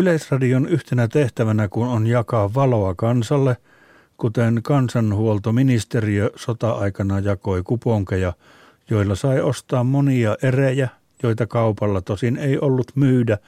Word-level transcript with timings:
Yleisradion 0.00 0.68
yhtenä 0.68 1.08
tehtävänä 1.08 1.68
kun 1.68 1.86
on 1.86 2.06
jakaa 2.06 2.54
valoa 2.54 2.94
kansalle, 2.94 3.56
kuten 4.16 4.60
kansanhuoltoministeriö 4.62 6.30
sota-aikana 6.36 7.18
jakoi 7.18 7.62
kuponkeja, 7.62 8.32
joilla 8.90 9.14
sai 9.14 9.40
ostaa 9.40 9.84
monia 9.84 10.36
erejä, 10.42 10.88
joita 11.22 11.46
kaupalla 11.46 12.00
tosin 12.00 12.36
ei 12.36 12.58
ollut 12.58 12.92
myydä, 12.94 13.38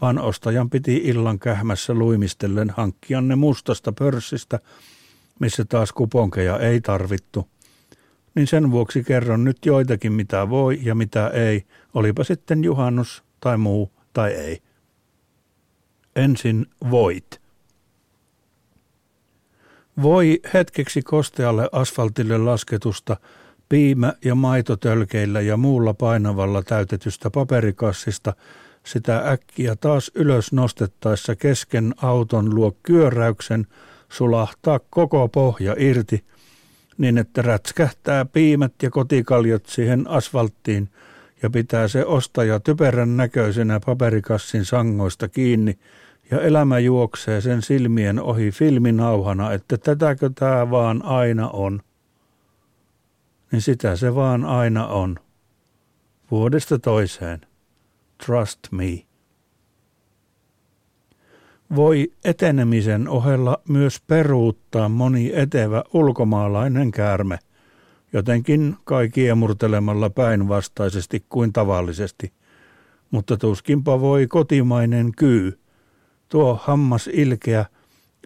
vaan 0.00 0.18
ostajan 0.18 0.70
piti 0.70 0.96
illan 0.96 1.38
kähmässä 1.38 1.94
luimistellen 1.94 2.70
hankkia 2.70 3.20
ne 3.20 3.36
mustasta 3.36 3.92
pörssistä, 3.92 4.60
missä 5.38 5.64
taas 5.64 5.92
kuponkeja 5.92 6.58
ei 6.58 6.80
tarvittu. 6.80 7.48
Niin 8.34 8.46
sen 8.46 8.70
vuoksi 8.70 9.04
kerron 9.04 9.44
nyt 9.44 9.66
joitakin 9.66 10.12
mitä 10.12 10.48
voi 10.48 10.78
ja 10.82 10.94
mitä 10.94 11.28
ei, 11.28 11.64
olipa 11.94 12.24
sitten 12.24 12.64
juhannus 12.64 13.24
tai 13.40 13.58
muu 13.58 13.90
tai 14.12 14.32
ei. 14.32 14.65
Ensin 16.16 16.66
voit. 16.90 17.40
Voi 20.02 20.40
hetkeksi 20.54 21.02
kostealle 21.02 21.68
asfaltille 21.72 22.38
lasketusta 22.38 23.16
piimä- 23.68 24.14
ja 24.24 24.34
maitotölkeillä 24.34 25.40
ja 25.40 25.56
muulla 25.56 25.94
painavalla 25.94 26.62
täytetystä 26.62 27.30
paperikassista 27.30 28.32
sitä 28.84 29.30
äkkiä 29.30 29.76
taas 29.76 30.10
ylös 30.14 30.52
nostettaessa 30.52 31.36
kesken 31.36 31.94
auton 32.02 32.54
luo 32.54 32.76
kyöräyksen 32.82 33.66
sulahtaa 34.08 34.80
koko 34.90 35.28
pohja 35.28 35.74
irti, 35.78 36.24
niin 36.98 37.18
että 37.18 37.42
rätskähtää 37.42 38.24
piimät 38.24 38.72
ja 38.82 38.90
kotikaljot 38.90 39.66
siihen 39.66 40.08
asfalttiin 40.08 40.88
ja 41.42 41.50
pitää 41.50 41.88
se 41.88 42.04
ostaja 42.04 42.60
typerän 42.60 43.16
näköisenä 43.16 43.80
paperikassin 43.86 44.64
sangoista 44.64 45.28
kiinni 45.28 45.78
ja 46.30 46.40
elämä 46.40 46.78
juoksee 46.78 47.40
sen 47.40 47.62
silmien 47.62 48.20
ohi 48.22 48.50
filminauhana, 48.50 49.52
että 49.52 49.78
tätäkö 49.78 50.30
tämä 50.34 50.70
vaan 50.70 51.04
aina 51.04 51.48
on. 51.48 51.82
Niin 53.52 53.62
sitä 53.62 53.96
se 53.96 54.14
vaan 54.14 54.44
aina 54.44 54.86
on. 54.86 55.16
Vuodesta 56.30 56.78
toiseen. 56.78 57.40
Trust 58.26 58.60
me. 58.70 59.02
Voi 61.76 62.12
etenemisen 62.24 63.08
ohella 63.08 63.60
myös 63.68 64.00
peruuttaa 64.06 64.88
moni 64.88 65.30
etevä 65.34 65.84
ulkomaalainen 65.92 66.90
käärme, 66.90 67.38
jotenkin 68.12 68.76
kai 68.84 69.08
kiemurtelemalla 69.08 70.10
päinvastaisesti 70.10 71.24
kuin 71.28 71.52
tavallisesti, 71.52 72.32
mutta 73.10 73.36
tuskinpa 73.36 74.00
voi 74.00 74.26
kotimainen 74.26 75.12
kyy, 75.16 75.58
tuo 76.28 76.60
hammas 76.62 77.10
ilkeä, 77.12 77.66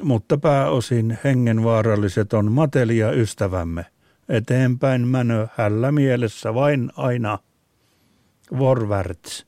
mutta 0.02 0.38
pääosin 0.38 1.18
hengenvaaralliset 1.24 2.32
on 2.32 2.52
matelia 2.52 3.12
ystävämme, 3.12 3.86
eteenpäin 4.28 5.08
mänö 5.08 5.46
hällä 5.56 5.92
mielessä 5.92 6.54
vain 6.54 6.90
aina. 6.96 7.38
Vorvärts. 8.58 9.46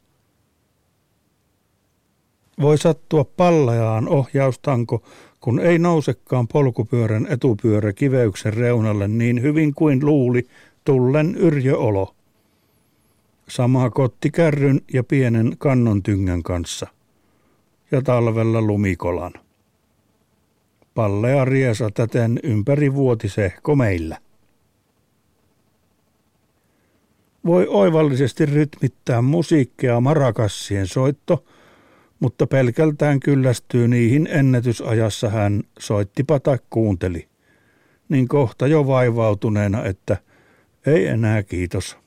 Voi 2.61 2.79
sattua 2.79 3.25
pallajaan 3.25 4.09
ohjaustanko, 4.09 5.03
kun 5.41 5.61
ei 5.61 5.79
nousekaan 5.79 6.49
polkupyörän 6.49 7.27
etupyörä 7.31 7.93
kiveyksen 7.93 8.55
reunalle 8.55 9.09
niin 9.09 9.43
hyvin 9.43 9.75
kuin 9.75 10.07
luuli 10.07 10.47
tullen 10.85 11.35
yrjöolo. 11.35 12.15
Sama 13.49 13.91
kotti 13.91 14.31
kärryn 14.31 14.81
ja 14.93 15.05
pienen 15.05 15.55
kannon 15.59 16.03
tyngän 16.03 16.43
kanssa. 16.43 16.87
Ja 17.93 18.03
talvella 18.03 18.61
lumikolan. 18.61 19.33
Pallea 20.95 21.45
riesa 21.45 21.91
täten 21.95 22.41
ympäri 22.43 22.95
vuotisehko 22.95 23.77
meillä. 23.77 24.19
Voi 27.47 27.67
oivallisesti 27.69 28.47
rytmittää 28.47 29.23
musiikkia 29.23 30.01
marakassien 30.01 30.87
soitto– 30.87 31.45
mutta 32.23 32.47
pelkältään 32.47 33.21
kyllästyy 33.21 33.89
niihin 33.89 34.29
ennätysajassa 34.31 35.29
hän 35.29 35.63
soittipa 35.79 36.41
tai 36.41 36.59
kuunteli. 36.71 37.29
Niin 38.09 38.29
kohta 38.29 38.67
jo 38.67 38.87
vaivautuneena, 38.87 39.85
että 39.85 40.17
ei 40.87 41.07
enää 41.07 41.43
kiitos. 41.43 41.99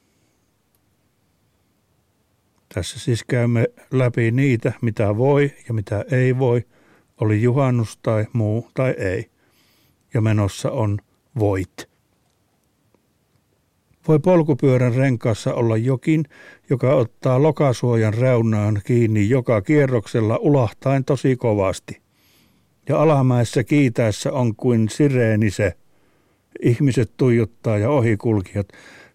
Tässä 2.75 2.99
siis 2.99 3.23
käymme 3.23 3.67
läpi 3.91 4.31
niitä, 4.31 4.73
mitä 4.81 5.17
voi 5.17 5.51
ja 5.67 5.73
mitä 5.73 6.05
ei 6.11 6.37
voi, 6.37 6.65
oli 7.21 7.41
juhannus 7.41 7.97
tai 7.97 8.25
muu 8.33 8.67
tai 8.73 8.91
ei. 8.97 9.29
Ja 10.13 10.21
menossa 10.21 10.71
on 10.71 10.99
voit. 11.39 11.89
Voi 14.07 14.19
polkupyörän 14.19 14.95
renkaassa 14.95 15.53
olla 15.53 15.77
jokin, 15.77 16.23
joka 16.69 16.95
ottaa 16.95 17.43
lokasuojan 17.43 18.13
reunaan 18.13 18.81
kiinni 18.85 19.29
joka 19.29 19.61
kierroksella 19.61 20.37
ulahtain 20.37 21.05
tosi 21.05 21.35
kovasti. 21.35 22.01
Ja 22.89 23.01
alamäessä 23.01 23.63
kiitäessä 23.63 24.31
on 24.31 24.55
kuin 24.55 24.89
sireeni 24.89 25.51
se. 25.51 25.73
Ihmiset 26.61 27.11
tuijottaa 27.17 27.77
ja 27.77 27.89
ohikulkijat, 27.89 28.67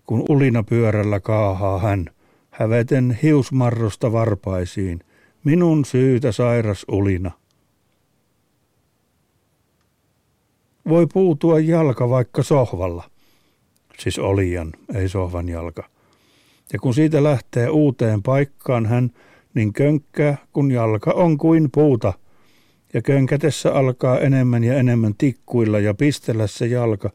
kun 0.06 0.24
ulina 0.28 0.62
pyörällä 0.62 1.20
kaahaa 1.20 1.78
hän, 1.78 2.10
häveten 2.50 3.18
hiusmarrosta 3.22 4.12
varpaisiin. 4.12 5.00
Minun 5.44 5.84
syytä 5.84 6.32
sairas 6.32 6.86
ulina. 6.88 7.30
Voi 10.88 11.06
puutua 11.12 11.60
jalka 11.60 12.08
vaikka 12.08 12.42
sohvalla 12.42 13.10
siis 14.00 14.18
olijan, 14.18 14.72
ei 14.94 15.08
sohvan 15.08 15.48
jalka. 15.48 15.88
Ja 16.72 16.78
kun 16.78 16.94
siitä 16.94 17.24
lähtee 17.24 17.68
uuteen 17.68 18.22
paikkaan 18.22 18.86
hän, 18.86 19.10
niin 19.54 19.72
könkkää, 19.72 20.36
kun 20.52 20.70
jalka 20.70 21.10
on 21.10 21.38
kuin 21.38 21.68
puuta. 21.74 22.12
Ja 22.94 23.02
könkätessä 23.02 23.74
alkaa 23.74 24.18
enemmän 24.18 24.64
ja 24.64 24.74
enemmän 24.74 25.14
tikkuilla 25.18 25.78
ja 25.78 25.94
pistellä 25.94 26.46
se 26.46 26.66
jalka, 26.66 27.10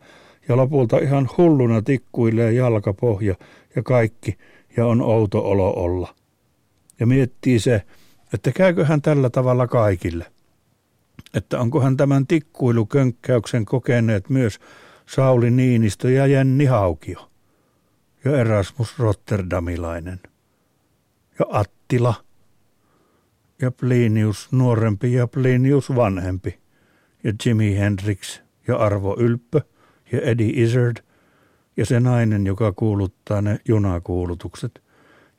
ja 0.47 0.57
lopulta 0.57 0.97
ihan 0.97 1.29
hulluna 1.37 1.81
tikkuilee 1.81 2.51
jalkapohja 2.51 3.35
ja 3.75 3.83
kaikki, 3.83 4.37
ja 4.77 4.85
on 4.85 5.01
outo 5.01 5.49
olo 5.49 5.73
olla. 5.73 6.15
Ja 6.99 7.05
miettii 7.05 7.59
se, 7.59 7.81
että 8.33 8.51
käyköhän 8.51 9.01
tällä 9.01 9.29
tavalla 9.29 9.67
kaikille. 9.67 10.25
Että 11.33 11.59
onkohan 11.59 11.97
tämän 11.97 12.27
tikkuilukönkkäyksen 12.27 13.65
kokeneet 13.65 14.29
myös 14.29 14.59
Sauli 15.05 15.51
Niinistö 15.51 16.11
ja 16.11 16.27
Jenni 16.27 16.65
Haukio 16.65 17.31
ja 18.25 18.37
Erasmus 18.37 18.99
Rotterdamilainen 18.99 20.19
ja 21.39 21.45
Attila 21.49 22.13
ja 23.61 23.71
Plinius 23.71 24.51
nuorempi 24.51 25.13
ja 25.13 25.27
Plinius 25.27 25.95
vanhempi 25.95 26.59
ja 27.23 27.33
Jimi 27.45 27.75
Hendrix 27.75 28.41
ja 28.67 28.77
Arvo 28.77 29.15
Ylppö 29.19 29.61
ja 30.11 30.21
Eddie 30.21 30.63
Izzard 30.63 30.97
ja 31.77 31.85
se 31.85 31.99
nainen, 31.99 32.45
joka 32.45 32.71
kuuluttaa 32.71 33.41
ne 33.41 33.59
junakuulutukset 33.67 34.83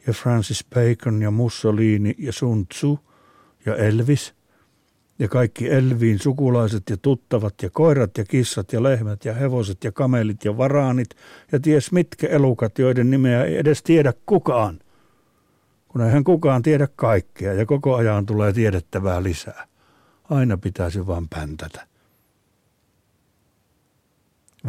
ja 0.06 0.12
Francis 0.12 0.64
Bacon 0.74 1.22
ja 1.22 1.30
Mussolini 1.30 2.14
ja 2.18 2.32
Sun 2.32 2.66
Tzu 2.66 2.98
ja 3.66 3.76
Elvis 3.76 4.34
ja 5.18 5.28
kaikki 5.28 5.70
Elviin 5.70 6.18
sukulaiset 6.18 6.90
ja 6.90 6.96
tuttavat 6.96 7.54
ja 7.62 7.70
koirat 7.70 8.18
ja 8.18 8.24
kissat 8.24 8.72
ja 8.72 8.82
lehmät 8.82 9.24
ja 9.24 9.34
hevoset 9.34 9.84
ja 9.84 9.92
kamelit 9.92 10.44
ja 10.44 10.56
varaanit 10.56 11.08
ja 11.52 11.60
ties 11.60 11.92
mitkä 11.92 12.26
elukat, 12.26 12.78
joiden 12.78 13.10
nimeä 13.10 13.44
ei 13.44 13.56
edes 13.56 13.82
tiedä 13.82 14.12
kukaan. 14.26 14.78
Kun 15.88 16.00
eihän 16.00 16.24
kukaan 16.24 16.62
tiedä 16.62 16.88
kaikkea 16.96 17.52
ja 17.52 17.66
koko 17.66 17.94
ajan 17.94 18.26
tulee 18.26 18.52
tiedettävää 18.52 19.22
lisää. 19.22 19.66
Aina 20.30 20.56
pitäisi 20.56 21.06
vain 21.06 21.28
päntätä. 21.28 21.86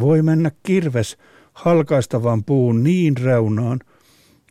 Voi 0.00 0.22
mennä 0.22 0.50
kirves 0.62 1.16
halkaistavan 1.58 2.44
puun 2.44 2.84
niin 2.84 3.16
reunaan, 3.16 3.80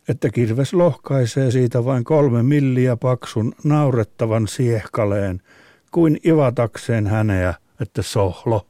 että 0.08 0.30
kirves 0.30 0.72
lohkaisee 0.72 1.50
siitä 1.50 1.84
vain 1.84 2.04
kolme 2.04 2.42
milliä 2.42 2.96
paksun 2.96 3.52
naurettavan 3.64 4.48
siehkaleen– 4.48 5.42
kuin 5.90 6.20
ivatakseen 6.26 7.06
häneä, 7.06 7.54
että 7.80 8.02
sohlo. 8.02 8.66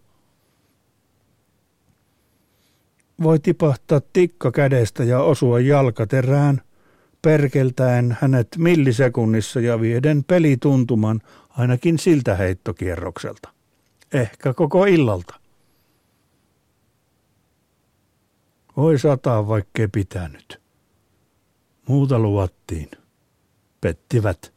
Voi 3.22 3.38
tipahtaa 3.38 4.00
tikka 4.12 4.50
kädestä 4.50 5.04
ja 5.04 5.20
osua 5.20 5.60
jalkaterään, 5.60 6.60
perkeltäen 7.22 8.16
hänet 8.20 8.48
millisekunnissa 8.58 9.60
ja 9.60 9.80
vieden 9.80 10.24
pelituntuman 10.24 11.20
ainakin 11.48 11.98
siltä 11.98 12.34
heittokierrokselta. 12.34 13.48
Ehkä 14.12 14.54
koko 14.54 14.84
illalta. 14.84 15.34
Voi 18.78 18.98
sataa 18.98 19.48
vaikkei 19.48 19.88
pitänyt. 19.88 20.60
Muuta 21.88 22.18
luvattiin. 22.18 22.90
Pettivät. 23.80 24.54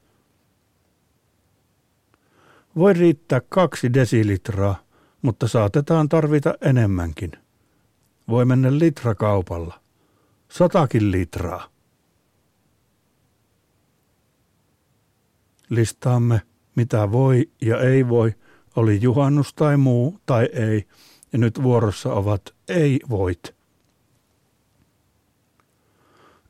Voi 2.75 2.93
riittää 2.93 3.41
kaksi 3.49 3.93
desilitraa, 3.93 4.83
mutta 5.21 5.47
saatetaan 5.47 6.09
tarvita 6.09 6.53
enemmänkin. 6.61 7.31
Voi 8.29 8.45
mennä 8.45 8.79
litrakaupalla. 8.79 9.81
Satakin 10.49 11.11
litraa. 11.11 11.69
Listaamme, 15.69 16.41
mitä 16.75 17.11
voi 17.11 17.49
ja 17.61 17.79
ei 17.79 18.09
voi, 18.09 18.35
oli 18.75 19.01
juhannus 19.01 19.53
tai 19.53 19.77
muu 19.77 20.19
tai 20.25 20.49
ei, 20.53 20.87
ja 21.33 21.39
nyt 21.39 21.63
vuorossa 21.63 22.13
ovat 22.13 22.41
ei 22.67 22.99
voit. 23.09 23.60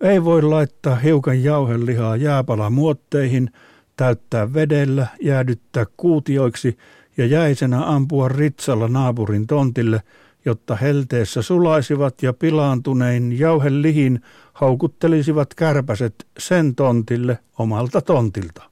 Ei 0.01 0.23
voi 0.23 0.41
laittaa 0.41 0.95
hiukan 0.95 1.43
jauhelihaa 1.43 2.15
jääpalamuotteihin, 2.15 3.49
täyttää 3.97 4.53
vedellä, 4.53 5.07
jäädyttää 5.21 5.85
kuutioiksi 5.97 6.77
ja 7.17 7.25
jäisenä 7.25 7.85
ampua 7.85 8.27
ritsalla 8.27 8.87
naapurin 8.87 9.47
tontille, 9.47 10.01
jotta 10.45 10.75
helteessä 10.75 11.41
sulaisivat 11.41 12.23
ja 12.23 12.33
pilaantunein 12.33 13.39
jauhelihin 13.39 14.21
haukuttelisivat 14.53 15.53
kärpäset 15.53 16.27
sen 16.37 16.75
tontille 16.75 17.39
omalta 17.57 18.01
tontilta. 18.01 18.70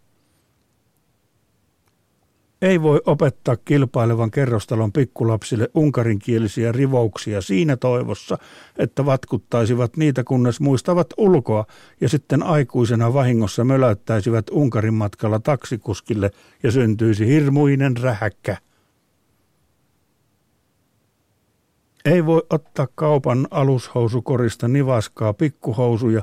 Ei 2.62 2.82
voi 2.82 3.02
opettaa 3.06 3.58
kilpailevan 3.58 4.32
kerrostalon 4.32 4.92
pikkulapsille 4.92 5.70
unkarinkielisiä 5.74 6.72
rivouksia 6.72 7.42
siinä 7.42 7.78
toivossa, 7.78 8.38
että 8.78 9.06
vatkuttaisivat 9.06 9.98
niitä 9.98 10.24
kunnes 10.24 10.60
muistavat 10.60 11.08
ulkoa 11.18 11.66
ja 12.02 12.10
sitten 12.10 12.44
aikuisena 12.44 13.14
vahingossa 13.14 13.64
möläyttäisivät 13.64 14.46
Unkarin 14.52 14.94
matkalla 14.94 15.40
taksikuskille 15.40 16.32
ja 16.64 16.72
syntyisi 16.72 17.28
hirmuinen 17.28 17.98
rähäkkä. 17.98 18.58
Ei 22.06 22.26
voi 22.26 22.42
ottaa 22.50 22.88
kaupan 22.96 23.48
alushousukorista 23.52 24.68
nivaskaa 24.68 25.34
pikkuhousuja 25.34 26.22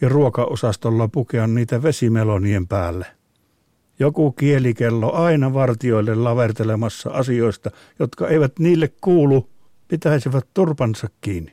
ja 0.00 0.08
ruokaosastolla 0.08 1.08
pukea 1.08 1.46
niitä 1.46 1.82
vesimelonien 1.82 2.68
päälle. 2.68 3.17
Joku 3.98 4.32
kielikello 4.32 5.12
aina 5.12 5.54
vartioille 5.54 6.14
lavertelemassa 6.14 7.10
asioista, 7.10 7.70
jotka 7.98 8.28
eivät 8.28 8.58
niille 8.58 8.92
kuulu, 9.00 9.48
pitäisivät 9.88 10.48
turpansa 10.54 11.08
kiinni. 11.20 11.52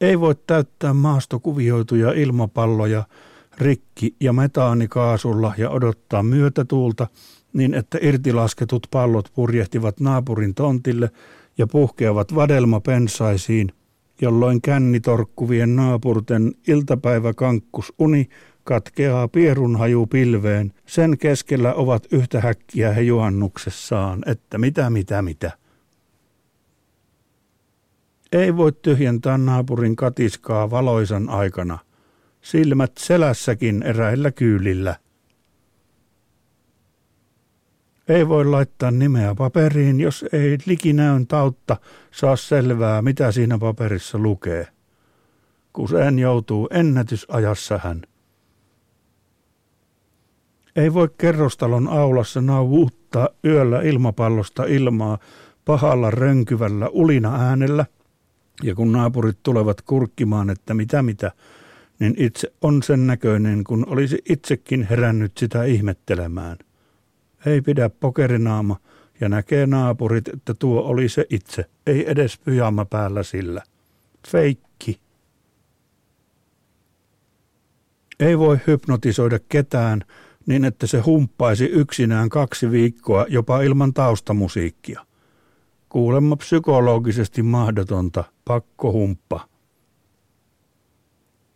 Ei 0.00 0.20
voi 0.20 0.34
täyttää 0.46 0.94
maastokuvioituja 0.94 2.12
ilmapalloja 2.12 3.04
rikki- 3.58 4.16
ja 4.20 4.32
metaanikaasulla 4.32 5.54
ja 5.58 5.70
odottaa 5.70 6.22
myötätuulta 6.22 7.08
niin, 7.52 7.74
että 7.74 7.98
irtilasketut 8.00 8.86
pallot 8.90 9.32
purjehtivat 9.34 10.00
naapurin 10.00 10.54
tontille 10.54 11.10
ja 11.58 11.66
puhkeavat 11.66 12.34
vadelmapensaisiin, 12.34 13.72
jolloin 14.20 14.62
kännitorkkuvien 14.62 15.76
naapurten 15.76 16.52
iltapäiväkankkus 16.68 17.92
uni 17.98 18.28
katkeaa 18.64 19.28
pierunhaju 19.28 20.06
pilveen, 20.06 20.72
sen 20.86 21.18
keskellä 21.18 21.74
ovat 21.74 22.06
yhtä 22.12 22.40
häkkiä 22.40 22.92
he 22.92 23.00
juhannuksessaan, 23.00 24.22
että 24.26 24.58
mitä 24.58 24.90
mitä 24.90 25.22
mitä. 25.22 25.50
Ei 28.32 28.56
voi 28.56 28.72
tyhjentää 28.72 29.38
naapurin 29.38 29.96
katiskaa 29.96 30.70
valoisan 30.70 31.28
aikana, 31.28 31.78
silmät 32.40 32.92
selässäkin 32.98 33.82
eräillä 33.82 34.30
kyylillä. 34.30 34.96
Ei 38.08 38.28
voi 38.28 38.44
laittaa 38.44 38.90
nimeä 38.90 39.34
paperiin, 39.34 40.00
jos 40.00 40.24
ei 40.32 40.58
likinäön 40.66 41.26
tautta 41.26 41.76
saa 42.10 42.36
selvää, 42.36 43.02
mitä 43.02 43.32
siinä 43.32 43.58
paperissa 43.58 44.18
lukee. 44.18 44.68
Kuseen 45.72 46.18
joutuu 46.18 46.68
ennätysajassa 46.70 47.80
hän. 47.84 48.02
Ei 50.76 50.94
voi 50.94 51.08
kerrostalon 51.18 51.88
aulassa 51.88 52.40
nauuttaa 52.40 53.28
yöllä 53.44 53.82
ilmapallosta 53.82 54.64
ilmaa 54.64 55.18
pahalla 55.64 56.10
rönkyvällä 56.10 56.88
ulina 56.88 57.36
äänellä, 57.48 57.86
ja 58.62 58.74
kun 58.74 58.92
naapurit 58.92 59.38
tulevat 59.42 59.82
kurkkimaan, 59.82 60.50
että 60.50 60.74
mitä 60.74 61.02
mitä, 61.02 61.32
niin 61.98 62.14
itse 62.18 62.52
on 62.60 62.82
sen 62.82 63.06
näköinen, 63.06 63.64
kun 63.64 63.84
olisi 63.88 64.18
itsekin 64.28 64.86
herännyt 64.90 65.38
sitä 65.38 65.64
ihmettelemään. 65.64 66.56
Ei 67.46 67.60
pidä 67.60 67.88
pokerinaama, 67.88 68.76
ja 69.20 69.28
näkee 69.28 69.66
naapurit, 69.66 70.28
että 70.28 70.54
tuo 70.54 70.82
oli 70.82 71.08
se 71.08 71.26
itse, 71.30 71.64
ei 71.86 72.10
edes 72.10 72.38
pyjama 72.38 72.84
päällä 72.84 73.22
sillä. 73.22 73.62
Feikki. 74.28 75.00
Ei 78.20 78.38
voi 78.38 78.58
hypnotisoida 78.66 79.38
ketään, 79.48 80.04
niin 80.46 80.64
että 80.64 80.86
se 80.86 81.00
humppaisi 81.00 81.64
yksinään 81.64 82.28
kaksi 82.28 82.70
viikkoa 82.70 83.26
jopa 83.28 83.60
ilman 83.62 83.94
taustamusiikkia. 83.94 85.06
Kuulemma 85.88 86.36
psykologisesti 86.36 87.42
mahdotonta, 87.42 88.24
pakkohumppa. 88.44 89.48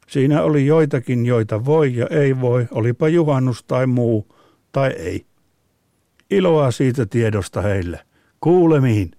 Siinä 0.09 0.43
oli 0.43 0.67
joitakin, 0.67 1.27
joita 1.27 1.65
voi 1.65 1.97
ja 1.97 2.07
ei 2.11 2.41
voi, 2.41 2.67
olipa 2.71 3.09
juhannus 3.09 3.65
tai 3.65 3.87
muu, 3.87 4.35
tai 4.73 4.91
ei. 4.91 5.27
Iloa 6.31 6.71
siitä 6.71 7.07
tiedosta 7.07 7.63
heille. 7.63 8.01
Kuulemiin. 8.41 9.16